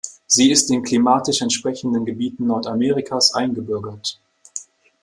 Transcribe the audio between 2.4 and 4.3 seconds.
Nordamerikas eingebürgert.